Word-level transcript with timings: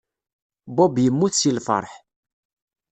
Bob 0.75 0.95
yemmut 1.03 1.33
seg 1.37 1.53
lfeṛḥ. 1.57 1.93